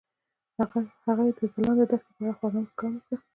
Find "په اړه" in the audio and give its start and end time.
2.15-2.37